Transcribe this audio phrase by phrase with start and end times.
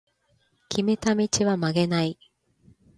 [0.69, 2.17] 決めた道は曲げない